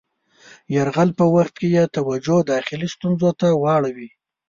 [0.75, 4.09] یرغل په وخت کې یې توجه داخلي ستونزو ته واړوي.